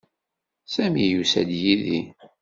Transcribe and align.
Sami 0.73 1.03
yusa-d 1.11 1.49
yid-i. 1.61 1.99